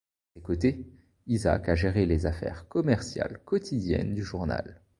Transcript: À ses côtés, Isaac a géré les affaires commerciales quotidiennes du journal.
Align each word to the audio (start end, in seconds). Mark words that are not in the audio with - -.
À 0.01 0.33
ses 0.33 0.41
côtés, 0.41 0.87
Isaac 1.27 1.69
a 1.69 1.75
géré 1.75 2.07
les 2.07 2.25
affaires 2.25 2.67
commerciales 2.67 3.39
quotidiennes 3.45 4.15
du 4.15 4.23
journal. 4.23 4.81